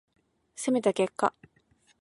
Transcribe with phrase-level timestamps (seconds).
[0.55, 1.31] 攻めた結果